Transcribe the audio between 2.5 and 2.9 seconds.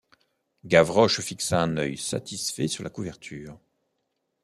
sur la